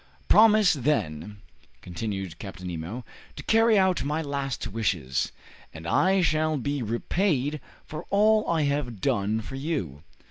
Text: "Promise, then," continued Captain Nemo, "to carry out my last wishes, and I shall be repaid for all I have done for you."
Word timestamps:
"Promise, 0.27 0.73
then," 0.73 1.41
continued 1.83 2.39
Captain 2.39 2.67
Nemo, 2.69 3.05
"to 3.35 3.43
carry 3.43 3.77
out 3.77 4.03
my 4.03 4.19
last 4.19 4.65
wishes, 4.65 5.31
and 5.75 5.85
I 5.85 6.23
shall 6.23 6.57
be 6.57 6.81
repaid 6.81 7.61
for 7.85 8.07
all 8.09 8.49
I 8.49 8.63
have 8.63 8.99
done 8.99 9.41
for 9.41 9.53
you." 9.57 10.01